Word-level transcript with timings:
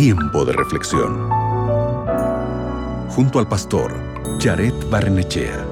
Tiempo 0.00 0.44
de 0.44 0.52
reflexión. 0.52 1.28
Junto 3.10 3.40
al 3.40 3.48
pastor 3.48 3.92
Jared 4.38 4.72
Barnechea. 4.88 5.66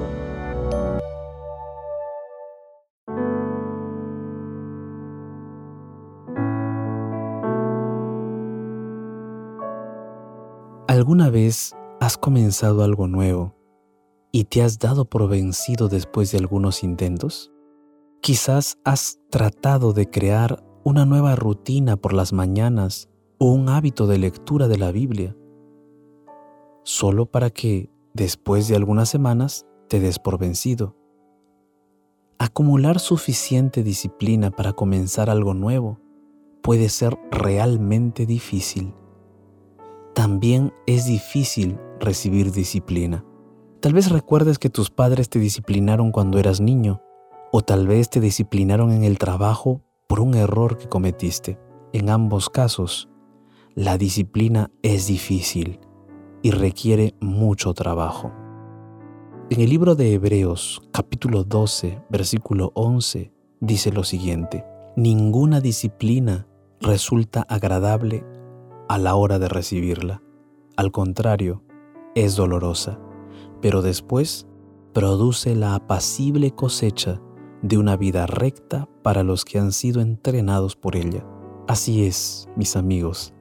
¿Alguna 10.89 11.29
vez 11.29 11.73
has 12.01 12.17
comenzado 12.17 12.83
algo 12.83 13.07
nuevo 13.07 13.55
y 14.33 14.43
te 14.43 14.61
has 14.61 14.77
dado 14.77 15.05
por 15.05 15.29
vencido 15.29 15.87
después 15.87 16.33
de 16.33 16.39
algunos 16.39 16.83
intentos? 16.83 17.53
Quizás 18.21 18.77
has 18.83 19.19
tratado 19.29 19.93
de 19.93 20.09
crear 20.09 20.65
una 20.83 21.05
nueva 21.05 21.37
rutina 21.37 21.95
por 21.95 22.11
las 22.11 22.33
mañanas 22.33 23.07
o 23.39 23.51
un 23.51 23.69
hábito 23.69 24.07
de 24.07 24.17
lectura 24.17 24.67
de 24.67 24.77
la 24.77 24.91
Biblia, 24.91 25.35
solo 26.83 27.25
para 27.25 27.49
que, 27.49 27.91
después 28.13 28.67
de 28.67 28.75
algunas 28.75 29.09
semanas, 29.09 29.65
te 29.87 29.99
des 29.99 30.19
por 30.19 30.39
vencido. 30.39 30.95
Acumular 32.39 32.99
suficiente 32.99 33.83
disciplina 33.83 34.51
para 34.51 34.73
comenzar 34.73 35.29
algo 35.29 35.53
nuevo 35.53 35.99
puede 36.61 36.89
ser 36.89 37.17
realmente 37.31 38.25
difícil. 38.25 38.93
También 40.13 40.73
es 40.85 41.05
difícil 41.05 41.79
recibir 41.99 42.51
disciplina. 42.51 43.23
Tal 43.79 43.93
vez 43.93 44.09
recuerdes 44.09 44.59
que 44.59 44.69
tus 44.69 44.89
padres 44.89 45.29
te 45.29 45.39
disciplinaron 45.39 46.11
cuando 46.11 46.39
eras 46.39 46.59
niño, 46.59 47.01
o 47.51 47.61
tal 47.61 47.87
vez 47.87 48.09
te 48.09 48.19
disciplinaron 48.19 48.91
en 48.91 49.03
el 49.03 49.17
trabajo 49.17 49.81
por 50.07 50.19
un 50.19 50.35
error 50.35 50.77
que 50.77 50.89
cometiste. 50.89 51.59
En 51.93 52.09
ambos 52.09 52.49
casos, 52.49 53.09
la 53.77 53.99
disciplina 53.99 54.71
es 54.81 55.05
difícil 55.05 55.79
y 56.41 56.49
requiere 56.49 57.13
mucho 57.21 57.75
trabajo. 57.75 58.31
En 59.51 59.61
el 59.61 59.69
libro 59.69 59.93
de 59.93 60.15
Hebreos 60.15 60.81
capítulo 60.91 61.43
12 61.43 62.01
versículo 62.09 62.71
11 62.73 63.31
dice 63.59 63.91
lo 63.91 64.03
siguiente, 64.03 64.65
ninguna 64.95 65.61
disciplina 65.61 66.47
resulta 66.81 67.43
agradable 67.43 68.25
a 68.89 68.97
la 68.97 69.13
hora 69.13 69.37
de 69.37 69.47
recibirla. 69.47 70.23
Al 70.75 70.91
contrario, 70.91 71.61
es 72.15 72.35
dolorosa, 72.35 72.99
pero 73.61 73.83
después 73.83 74.47
produce 74.91 75.55
la 75.55 75.75
apacible 75.75 76.49
cosecha 76.49 77.21
de 77.61 77.77
una 77.77 77.95
vida 77.95 78.25
recta 78.25 78.89
para 79.03 79.21
los 79.21 79.45
que 79.45 79.59
han 79.59 79.71
sido 79.71 80.01
entrenados 80.01 80.75
por 80.75 80.95
ella. 80.95 81.23
Así 81.67 82.05
es, 82.05 82.49
mis 82.55 82.75
amigos, 82.75 83.35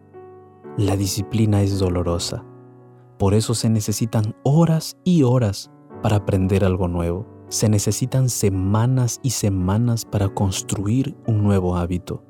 la 0.76 0.96
disciplina 0.96 1.62
es 1.62 1.78
dolorosa. 1.78 2.44
Por 3.18 3.32
eso 3.32 3.54
se 3.54 3.70
necesitan 3.70 4.36
horas 4.42 4.98
y 5.04 5.22
horas 5.22 5.70
para 6.02 6.16
aprender 6.16 6.64
algo 6.64 6.86
nuevo. 6.86 7.26
Se 7.48 7.68
necesitan 7.68 8.28
semanas 8.28 9.20
y 9.22 9.30
semanas 9.30 10.04
para 10.04 10.28
construir 10.28 11.16
un 11.26 11.42
nuevo 11.42 11.76
hábito. 11.76 12.24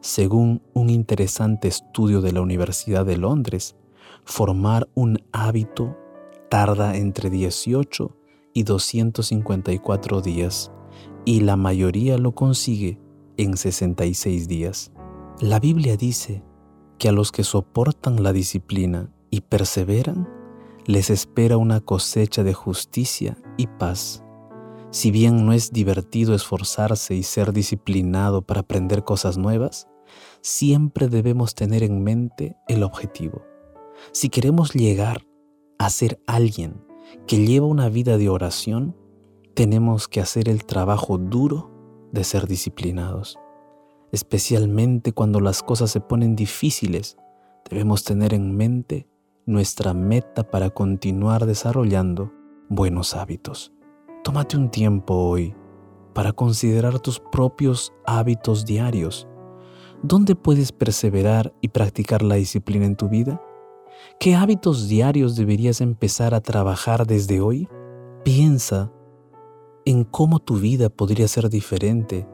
Según 0.00 0.62
un 0.74 0.90
interesante 0.90 1.68
estudio 1.68 2.20
de 2.20 2.32
la 2.32 2.42
Universidad 2.42 3.06
de 3.06 3.16
Londres, 3.16 3.74
formar 4.24 4.88
un 4.94 5.18
hábito 5.32 5.96
tarda 6.50 6.96
entre 6.96 7.30
18 7.30 8.14
y 8.52 8.64
254 8.64 10.20
días 10.20 10.70
y 11.24 11.40
la 11.40 11.56
mayoría 11.56 12.18
lo 12.18 12.34
consigue 12.34 13.00
en 13.38 13.56
66 13.56 14.46
días. 14.46 14.92
La 15.40 15.58
Biblia 15.58 15.96
dice 15.96 16.42
que 16.98 17.08
a 17.08 17.12
los 17.12 17.32
que 17.32 17.44
soportan 17.44 18.22
la 18.22 18.32
disciplina 18.32 19.10
y 19.30 19.42
perseveran, 19.42 20.28
les 20.86 21.10
espera 21.10 21.56
una 21.56 21.80
cosecha 21.80 22.42
de 22.42 22.54
justicia 22.54 23.36
y 23.56 23.66
paz. 23.66 24.24
Si 24.90 25.10
bien 25.10 25.44
no 25.44 25.52
es 25.52 25.70
divertido 25.70 26.34
esforzarse 26.34 27.14
y 27.14 27.22
ser 27.22 27.52
disciplinado 27.52 28.42
para 28.42 28.60
aprender 28.60 29.04
cosas 29.04 29.36
nuevas, 29.36 29.86
siempre 30.40 31.08
debemos 31.08 31.54
tener 31.54 31.82
en 31.82 32.02
mente 32.02 32.56
el 32.68 32.82
objetivo. 32.82 33.42
Si 34.12 34.30
queremos 34.30 34.72
llegar 34.72 35.26
a 35.78 35.90
ser 35.90 36.20
alguien 36.26 36.82
que 37.26 37.44
lleva 37.44 37.66
una 37.66 37.88
vida 37.88 38.16
de 38.16 38.28
oración, 38.28 38.96
tenemos 39.54 40.08
que 40.08 40.20
hacer 40.20 40.48
el 40.48 40.64
trabajo 40.64 41.18
duro 41.18 41.70
de 42.12 42.24
ser 42.24 42.46
disciplinados. 42.46 43.38
Especialmente 44.10 45.12
cuando 45.12 45.40
las 45.40 45.62
cosas 45.62 45.90
se 45.90 46.00
ponen 46.00 46.34
difíciles, 46.34 47.18
debemos 47.68 48.04
tener 48.04 48.32
en 48.32 48.56
mente 48.56 49.06
nuestra 49.44 49.92
meta 49.92 50.50
para 50.50 50.70
continuar 50.70 51.46
desarrollando 51.46 52.32
buenos 52.68 53.14
hábitos. 53.14 53.72
Tómate 54.24 54.56
un 54.56 54.70
tiempo 54.70 55.14
hoy 55.14 55.54
para 56.14 56.32
considerar 56.32 57.00
tus 57.00 57.20
propios 57.20 57.92
hábitos 58.06 58.64
diarios. 58.64 59.28
¿Dónde 60.02 60.34
puedes 60.34 60.72
perseverar 60.72 61.52
y 61.60 61.68
practicar 61.68 62.22
la 62.22 62.36
disciplina 62.36 62.86
en 62.86 62.96
tu 62.96 63.08
vida? 63.08 63.42
¿Qué 64.18 64.34
hábitos 64.34 64.88
diarios 64.88 65.36
deberías 65.36 65.80
empezar 65.80 66.34
a 66.34 66.40
trabajar 66.40 67.06
desde 67.06 67.40
hoy? 67.40 67.68
Piensa 68.24 68.92
en 69.84 70.04
cómo 70.04 70.38
tu 70.38 70.56
vida 70.56 70.88
podría 70.88 71.28
ser 71.28 71.48
diferente 71.48 72.26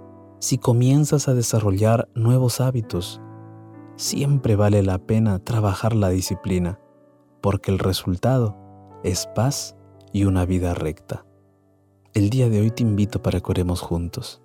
si 0.45 0.59
comienzas 0.59 1.27
a 1.27 1.33
desarrollar 1.33 2.11
nuevos 2.15 2.61
hábitos. 2.61 3.19
Siempre 3.97 4.57
vale 4.57 4.83
la 4.83 4.99
pena 4.99 5.39
trabajar 5.39 5.97
la 5.97 6.11
disciplina, 6.11 6.79
porque 7.41 7.71
el 7.71 7.79
resultado 7.79 8.55
es 9.03 9.27
paz 9.35 9.75
y 10.13 10.25
una 10.27 10.45
vida 10.45 10.75
recta. 10.75 11.25
El 12.13 12.29
día 12.29 12.51
de 12.51 12.61
hoy 12.61 12.71
te 12.71 12.83
invito 12.83 13.23
para 13.23 13.41
que 13.41 13.53
oremos 13.53 13.81
juntos, 13.81 14.43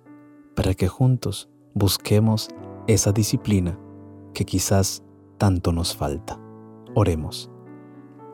para 0.56 0.72
que 0.72 0.88
juntos 0.88 1.50
busquemos 1.74 2.48
esa 2.86 3.12
disciplina 3.12 3.78
que 4.32 4.46
quizás 4.46 5.02
tanto 5.36 5.70
nos 5.70 5.94
falta. 5.94 6.40
Oremos. 6.94 7.50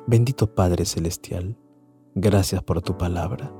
Bendito 0.06 0.54
Padre 0.54 0.84
Celestial, 0.84 1.58
gracias 2.14 2.62
por 2.62 2.80
tu 2.80 2.96
palabra 2.96 3.52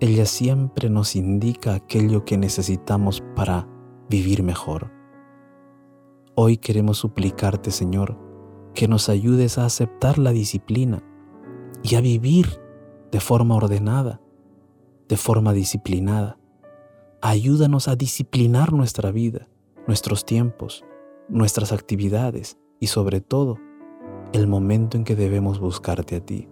ella 0.00 0.26
siempre 0.26 0.90
nos 0.90 1.16
indica 1.16 1.74
aquello 1.74 2.24
que 2.24 2.36
necesitamos 2.36 3.22
para 3.34 3.66
vivir 4.10 4.42
mejor. 4.42 4.92
Hoy 6.34 6.58
queremos 6.58 6.98
suplicarte, 6.98 7.70
Señor, 7.70 8.18
que 8.74 8.88
nos 8.88 9.08
ayudes 9.08 9.56
a 9.56 9.64
aceptar 9.64 10.18
la 10.18 10.32
disciplina 10.32 11.02
y 11.82 11.94
a 11.94 12.02
vivir 12.02 12.60
de 13.10 13.20
forma 13.20 13.54
ordenada, 13.54 14.20
de 15.08 15.16
forma 15.16 15.54
disciplinada. 15.54 16.38
Ayúdanos 17.22 17.88
a 17.88 17.96
disciplinar 17.96 18.74
nuestra 18.74 19.10
vida, 19.10 19.48
nuestros 19.86 20.26
tiempos, 20.26 20.84
nuestras 21.30 21.72
actividades 21.72 22.58
y 22.80 22.88
sobre 22.88 23.22
todo 23.22 23.56
el 24.34 24.46
momento 24.46 24.98
en 24.98 25.04
que 25.04 25.16
debemos 25.16 25.58
buscarte 25.58 26.16
a 26.16 26.20
ti. 26.20 26.48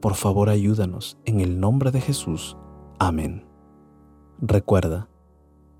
Por 0.00 0.14
favor, 0.14 0.48
ayúdanos 0.48 1.18
en 1.26 1.40
el 1.40 1.60
nombre 1.60 1.90
de 1.90 2.00
Jesús. 2.00 2.56
Amén. 3.02 3.46
Recuerda, 4.42 5.08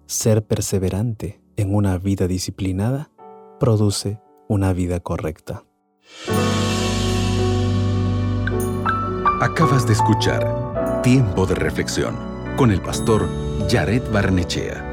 ser 0.07 0.43
perseverante 0.43 1.43
en 1.57 1.75
una 1.75 1.99
vida 1.99 2.27
disciplinada 2.27 3.11
produce 3.61 4.19
una 4.49 4.73
vida 4.73 5.01
correcta. 5.01 5.67
Acabas 9.43 9.87
de 9.87 9.93
escuchar 9.93 11.03
Tiempo 11.03 11.45
de 11.45 11.57
Reflexión 11.57 12.17
con 12.57 12.71
el 12.71 12.81
pastor 12.81 13.29
Jared 13.69 14.03
Barnechea. 14.11 14.90